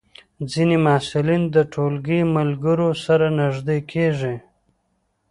ځینې 0.51 0.77
محصلین 0.85 1.43
د 1.55 1.57
ټولګي 1.73 2.19
ملګرو 2.35 2.89
سره 3.05 3.25
نږدې 3.39 3.79
کېږي. 3.91 4.35